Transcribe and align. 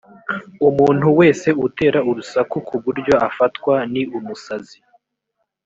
umuntu 0.67 1.07
wese 1.19 1.47
utera 1.67 1.99
urusaku 2.09 2.55
ku 2.67 2.75
buryo 2.83 3.13
afatwa 3.27 3.73
ni 3.91 4.01
umusazi 4.17 4.77